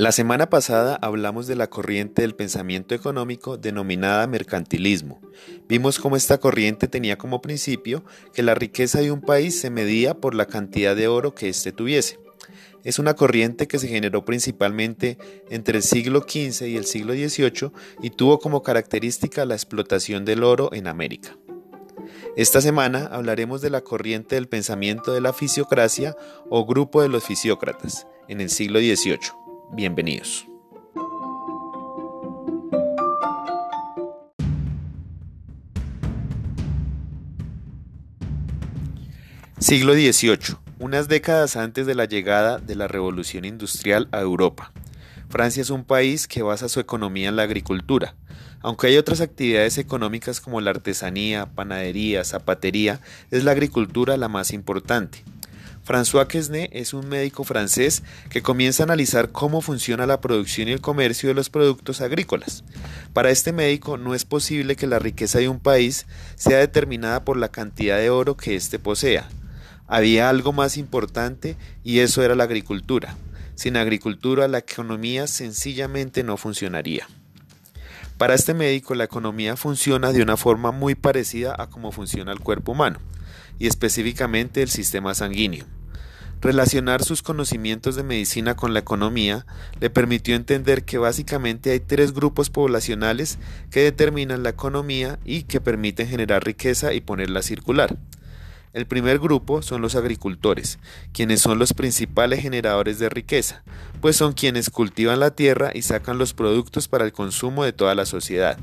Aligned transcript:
La 0.00 0.12
semana 0.12 0.48
pasada 0.48 0.98
hablamos 1.02 1.46
de 1.46 1.56
la 1.56 1.66
corriente 1.66 2.22
del 2.22 2.34
pensamiento 2.34 2.94
económico 2.94 3.58
denominada 3.58 4.26
mercantilismo. 4.26 5.20
Vimos 5.68 5.98
cómo 5.98 6.16
esta 6.16 6.38
corriente 6.38 6.88
tenía 6.88 7.18
como 7.18 7.42
principio 7.42 8.02
que 8.32 8.42
la 8.42 8.54
riqueza 8.54 9.00
de 9.00 9.12
un 9.12 9.20
país 9.20 9.60
se 9.60 9.68
medía 9.68 10.14
por 10.14 10.34
la 10.34 10.46
cantidad 10.46 10.96
de 10.96 11.06
oro 11.06 11.34
que 11.34 11.50
éste 11.50 11.70
tuviese. 11.72 12.18
Es 12.82 12.98
una 12.98 13.12
corriente 13.12 13.68
que 13.68 13.78
se 13.78 13.88
generó 13.88 14.24
principalmente 14.24 15.18
entre 15.50 15.76
el 15.76 15.82
siglo 15.82 16.20
XV 16.26 16.66
y 16.66 16.78
el 16.78 16.86
siglo 16.86 17.12
XVIII 17.12 17.70
y 18.00 18.08
tuvo 18.08 18.38
como 18.38 18.62
característica 18.62 19.44
la 19.44 19.54
explotación 19.54 20.24
del 20.24 20.44
oro 20.44 20.70
en 20.72 20.86
América. 20.86 21.36
Esta 22.36 22.62
semana 22.62 23.04
hablaremos 23.12 23.60
de 23.60 23.68
la 23.68 23.82
corriente 23.82 24.36
del 24.36 24.48
pensamiento 24.48 25.12
de 25.12 25.20
la 25.20 25.34
fisiocracia 25.34 26.16
o 26.48 26.64
grupo 26.64 27.02
de 27.02 27.10
los 27.10 27.22
fisiócratas 27.22 28.06
en 28.28 28.40
el 28.40 28.48
siglo 28.48 28.78
XVIII. 28.78 29.39
Bienvenidos. 29.72 30.46
Siglo 39.58 39.94
XVIII, 39.94 40.56
unas 40.80 41.06
décadas 41.06 41.56
antes 41.56 41.86
de 41.86 41.94
la 41.94 42.06
llegada 42.06 42.58
de 42.58 42.74
la 42.74 42.88
revolución 42.88 43.44
industrial 43.44 44.08
a 44.10 44.20
Europa. 44.20 44.72
Francia 45.28 45.60
es 45.60 45.70
un 45.70 45.84
país 45.84 46.26
que 46.26 46.42
basa 46.42 46.68
su 46.68 46.80
economía 46.80 47.28
en 47.28 47.36
la 47.36 47.42
agricultura, 47.42 48.16
aunque 48.62 48.88
hay 48.88 48.96
otras 48.96 49.20
actividades 49.20 49.78
económicas 49.78 50.40
como 50.40 50.60
la 50.60 50.70
artesanía, 50.70 51.46
panadería, 51.46 52.24
zapatería, 52.24 53.00
es 53.30 53.44
la 53.44 53.52
agricultura 53.52 54.16
la 54.16 54.28
más 54.28 54.52
importante. 54.52 55.22
François 55.84 56.26
Quesnay 56.26 56.68
es 56.72 56.92
un 56.94 57.08
médico 57.08 57.42
francés 57.44 58.02
que 58.28 58.42
comienza 58.42 58.82
a 58.82 58.84
analizar 58.84 59.32
cómo 59.32 59.60
funciona 59.60 60.06
la 60.06 60.20
producción 60.20 60.68
y 60.68 60.72
el 60.72 60.80
comercio 60.80 61.28
de 61.28 61.34
los 61.34 61.50
productos 61.50 62.00
agrícolas. 62.00 62.64
Para 63.12 63.30
este 63.30 63.52
médico 63.52 63.96
no 63.96 64.14
es 64.14 64.24
posible 64.24 64.76
que 64.76 64.86
la 64.86 64.98
riqueza 64.98 65.38
de 65.38 65.48
un 65.48 65.58
país 65.58 66.06
sea 66.36 66.58
determinada 66.58 67.24
por 67.24 67.36
la 67.36 67.48
cantidad 67.48 67.98
de 67.98 68.10
oro 68.10 68.36
que 68.36 68.54
éste 68.54 68.78
posea. 68.78 69.28
Había 69.86 70.28
algo 70.28 70.52
más 70.52 70.76
importante 70.76 71.56
y 71.82 71.98
eso 71.98 72.22
era 72.22 72.34
la 72.36 72.44
agricultura. 72.44 73.16
Sin 73.56 73.76
agricultura 73.76 74.48
la 74.48 74.58
economía 74.58 75.26
sencillamente 75.26 76.22
no 76.22 76.36
funcionaría. 76.36 77.08
Para 78.20 78.34
este 78.34 78.52
médico 78.52 78.94
la 78.94 79.04
economía 79.04 79.56
funciona 79.56 80.12
de 80.12 80.20
una 80.20 80.36
forma 80.36 80.72
muy 80.72 80.94
parecida 80.94 81.54
a 81.56 81.70
cómo 81.70 81.90
funciona 81.90 82.32
el 82.32 82.40
cuerpo 82.40 82.72
humano, 82.72 82.98
y 83.58 83.66
específicamente 83.66 84.60
el 84.60 84.68
sistema 84.68 85.14
sanguíneo. 85.14 85.64
Relacionar 86.42 87.02
sus 87.02 87.22
conocimientos 87.22 87.96
de 87.96 88.02
medicina 88.02 88.56
con 88.56 88.74
la 88.74 88.80
economía 88.80 89.46
le 89.80 89.88
permitió 89.88 90.36
entender 90.36 90.84
que 90.84 90.98
básicamente 90.98 91.70
hay 91.70 91.80
tres 91.80 92.12
grupos 92.12 92.50
poblacionales 92.50 93.38
que 93.70 93.80
determinan 93.80 94.42
la 94.42 94.50
economía 94.50 95.18
y 95.24 95.44
que 95.44 95.62
permiten 95.62 96.06
generar 96.06 96.44
riqueza 96.44 96.92
y 96.92 97.00
ponerla 97.00 97.40
circular. 97.40 97.96
El 98.72 98.86
primer 98.86 99.18
grupo 99.18 99.62
son 99.62 99.82
los 99.82 99.96
agricultores, 99.96 100.78
quienes 101.12 101.40
son 101.40 101.58
los 101.58 101.72
principales 101.72 102.40
generadores 102.40 103.00
de 103.00 103.08
riqueza, 103.08 103.64
pues 104.00 104.14
son 104.14 104.32
quienes 104.32 104.70
cultivan 104.70 105.18
la 105.18 105.34
tierra 105.34 105.72
y 105.74 105.82
sacan 105.82 106.18
los 106.18 106.34
productos 106.34 106.86
para 106.86 107.04
el 107.04 107.12
consumo 107.12 107.64
de 107.64 107.72
toda 107.72 107.96
la 107.96 108.06
sociedad. 108.06 108.58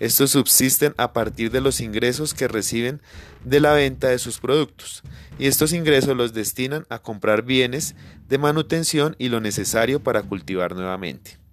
Estos 0.00 0.30
subsisten 0.30 0.94
a 0.96 1.12
partir 1.12 1.50
de 1.50 1.60
los 1.60 1.80
ingresos 1.80 2.32
que 2.32 2.48
reciben 2.48 3.02
de 3.44 3.60
la 3.60 3.74
venta 3.74 4.08
de 4.08 4.18
sus 4.18 4.38
productos, 4.38 5.02
y 5.38 5.46
estos 5.46 5.74
ingresos 5.74 6.16
los 6.16 6.32
destinan 6.32 6.86
a 6.88 7.00
comprar 7.00 7.42
bienes 7.42 7.96
de 8.28 8.38
manutención 8.38 9.14
y 9.18 9.28
lo 9.28 9.40
necesario 9.40 10.02
para 10.02 10.22
cultivar 10.22 10.74
nuevamente. 10.74 11.43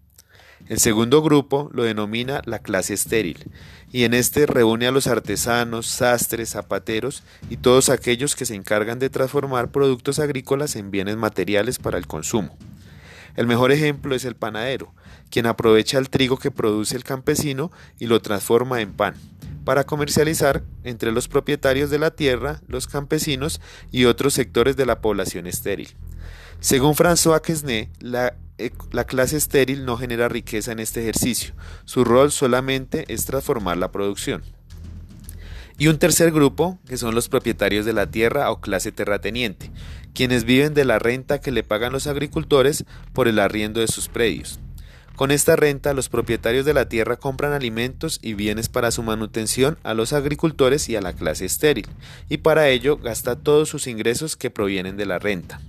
El 0.71 0.79
segundo 0.79 1.21
grupo 1.21 1.69
lo 1.73 1.83
denomina 1.83 2.41
la 2.45 2.59
clase 2.59 2.93
estéril, 2.93 3.51
y 3.91 4.05
en 4.05 4.13
este 4.13 4.45
reúne 4.45 4.87
a 4.87 4.91
los 4.91 5.05
artesanos, 5.05 5.85
sastres, 5.85 6.51
zapateros 6.51 7.23
y 7.49 7.57
todos 7.57 7.89
aquellos 7.89 8.37
que 8.37 8.45
se 8.45 8.55
encargan 8.55 8.97
de 8.97 9.09
transformar 9.09 9.71
productos 9.71 10.17
agrícolas 10.17 10.77
en 10.77 10.89
bienes 10.89 11.17
materiales 11.17 11.77
para 11.77 11.97
el 11.97 12.07
consumo. 12.07 12.57
El 13.35 13.47
mejor 13.47 13.73
ejemplo 13.73 14.15
es 14.15 14.23
el 14.23 14.37
panadero, 14.37 14.93
quien 15.29 15.45
aprovecha 15.45 15.97
el 15.97 16.09
trigo 16.09 16.37
que 16.37 16.51
produce 16.51 16.95
el 16.95 17.03
campesino 17.03 17.69
y 17.99 18.05
lo 18.05 18.21
transforma 18.21 18.79
en 18.79 18.93
pan, 18.93 19.15
para 19.65 19.83
comercializar 19.83 20.63
entre 20.85 21.11
los 21.11 21.27
propietarios 21.27 21.89
de 21.89 21.99
la 21.99 22.11
tierra, 22.11 22.61
los 22.69 22.87
campesinos 22.87 23.59
y 23.91 24.05
otros 24.05 24.35
sectores 24.35 24.77
de 24.77 24.85
la 24.85 25.01
población 25.01 25.47
estéril. 25.47 25.89
Según 26.61 26.95
François 26.95 27.41
Quesnay, 27.41 27.89
la, 27.99 28.35
la, 28.91 29.05
clase 29.05 29.37
estéril 29.37 29.85
no 29.85 29.97
genera 29.97 30.29
riqueza 30.29 30.71
en 30.71 30.79
este 30.79 31.01
ejercicio, 31.01 31.53
su 31.85 32.03
rol 32.03 32.31
solamente 32.31 33.05
es 33.07 33.25
transformar 33.25 33.77
la 33.77 33.91
producción. 33.91 34.43
Y 35.77 35.87
un 35.87 35.97
tercer 35.97 36.31
grupo, 36.31 36.79
que 36.87 36.97
son 36.97 37.15
los 37.15 37.29
propietarios 37.29 37.85
de 37.85 37.93
la 37.93 38.11
tierra 38.11 38.51
o 38.51 38.61
clase 38.61 38.91
terrateniente, 38.91 39.71
quienes 40.13 40.43
viven 40.43 40.73
de 40.73 40.85
la 40.85 40.99
renta 40.99 41.41
que 41.41 41.51
le 41.51 41.63
pagan 41.63 41.93
los 41.93 42.07
agricultores 42.07 42.85
por 43.13 43.27
el 43.27 43.39
arriendo 43.39 43.79
de 43.79 43.87
sus 43.87 44.07
predios. 44.07 44.59
Con 45.15 45.31
esta 45.31 45.55
renta, 45.55 45.93
los 45.93 46.09
propietarios 46.09 46.65
de 46.65 46.73
la 46.73 46.89
tierra 46.89 47.15
compran 47.15 47.53
alimentos 47.53 48.19
y 48.21 48.33
bienes 48.33 48.69
para 48.69 48.91
su 48.91 49.03
manutención 49.03 49.77
a 49.83 49.93
los 49.93 50.13
agricultores 50.13 50.89
y 50.89 50.95
a 50.95 51.01
la 51.01 51.13
clase 51.13 51.45
estéril, 51.45 51.87
y 52.29 52.37
para 52.37 52.69
ello 52.69 52.97
gasta 52.97 53.35
todos 53.35 53.69
sus 53.69 53.87
ingresos 53.87 54.35
que 54.35 54.49
provienen 54.49 54.97
de 54.97 55.05
la 55.05 55.19
renta. 55.19 55.61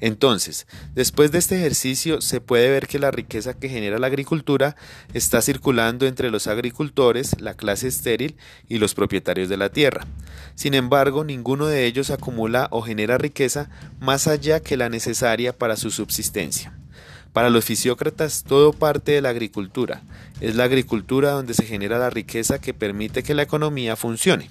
Entonces, 0.00 0.66
después 0.94 1.32
de 1.32 1.38
este 1.38 1.56
ejercicio 1.56 2.20
se 2.20 2.40
puede 2.40 2.70
ver 2.70 2.86
que 2.86 2.98
la 2.98 3.10
riqueza 3.10 3.54
que 3.54 3.68
genera 3.68 3.98
la 3.98 4.06
agricultura 4.06 4.76
está 5.12 5.42
circulando 5.42 6.06
entre 6.06 6.30
los 6.30 6.46
agricultores, 6.46 7.40
la 7.40 7.54
clase 7.54 7.88
estéril 7.88 8.36
y 8.68 8.78
los 8.78 8.94
propietarios 8.94 9.48
de 9.48 9.56
la 9.56 9.70
tierra. 9.70 10.06
Sin 10.54 10.74
embargo, 10.74 11.24
ninguno 11.24 11.66
de 11.66 11.86
ellos 11.86 12.10
acumula 12.10 12.68
o 12.70 12.82
genera 12.82 13.18
riqueza 13.18 13.70
más 13.98 14.28
allá 14.28 14.60
que 14.60 14.76
la 14.76 14.88
necesaria 14.88 15.56
para 15.56 15.76
su 15.76 15.90
subsistencia. 15.90 16.72
Para 17.32 17.50
los 17.50 17.64
fisiócratas 17.64 18.44
todo 18.44 18.72
parte 18.72 19.12
de 19.12 19.20
la 19.20 19.28
agricultura. 19.30 20.02
Es 20.40 20.54
la 20.54 20.64
agricultura 20.64 21.32
donde 21.32 21.54
se 21.54 21.64
genera 21.64 21.98
la 21.98 22.10
riqueza 22.10 22.60
que 22.60 22.74
permite 22.74 23.22
que 23.22 23.34
la 23.34 23.42
economía 23.42 23.96
funcione. 23.96 24.50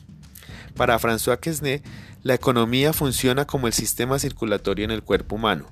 Para 0.75 0.99
François 0.99 1.39
Quesnay, 1.39 1.81
la 2.27 2.33
economía 2.33 2.91
funciona 2.91 3.47
como 3.47 3.67
el 3.67 3.73
sistema 3.73 4.19
circulatorio 4.19 4.83
en 4.83 4.91
el 4.91 5.01
cuerpo 5.01 5.37
humano. 5.37 5.65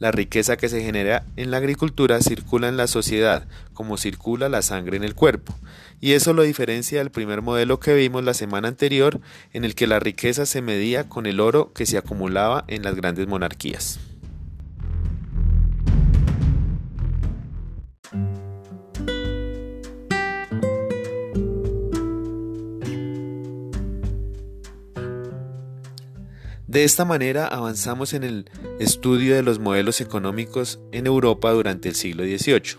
La 0.00 0.10
riqueza 0.10 0.56
que 0.56 0.68
se 0.68 0.82
genera 0.82 1.24
en 1.36 1.52
la 1.52 1.58
agricultura 1.58 2.20
circula 2.20 2.66
en 2.66 2.76
la 2.76 2.88
sociedad, 2.88 3.46
como 3.74 3.96
circula 3.96 4.48
la 4.48 4.62
sangre 4.62 4.96
en 4.96 5.04
el 5.04 5.14
cuerpo. 5.14 5.54
Y 6.00 6.14
eso 6.14 6.32
lo 6.32 6.42
diferencia 6.42 6.98
del 6.98 7.12
primer 7.12 7.42
modelo 7.42 7.78
que 7.78 7.94
vimos 7.94 8.24
la 8.24 8.34
semana 8.34 8.66
anterior, 8.66 9.20
en 9.52 9.64
el 9.64 9.76
que 9.76 9.86
la 9.86 10.00
riqueza 10.00 10.46
se 10.46 10.62
medía 10.62 11.08
con 11.08 11.26
el 11.26 11.38
oro 11.38 11.72
que 11.72 11.86
se 11.86 11.96
acumulaba 11.96 12.64
en 12.66 12.82
las 12.82 12.96
grandes 12.96 13.28
monarquías. 13.28 14.00
De 26.70 26.84
esta 26.84 27.04
manera 27.04 27.48
avanzamos 27.48 28.14
en 28.14 28.22
el 28.22 28.48
estudio 28.78 29.34
de 29.34 29.42
los 29.42 29.58
modelos 29.58 30.00
económicos 30.00 30.78
en 30.92 31.08
Europa 31.08 31.50
durante 31.50 31.88
el 31.88 31.96
siglo 31.96 32.22
XVIII. 32.22 32.78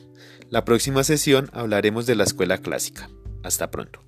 La 0.49 0.63
próxima 0.63 1.03
sesión 1.03 1.49
hablaremos 1.51 2.05
de 2.05 2.15
la 2.15 2.23
escuela 2.23 2.59
clásica. 2.59 3.09
Hasta 3.43 3.69
pronto. 3.69 4.01